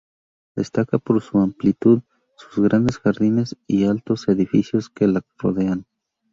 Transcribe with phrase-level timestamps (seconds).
[0.55, 2.01] Destaca por su amplitud,
[2.35, 5.85] sus grandes jardines y los altos edificios que la rodean.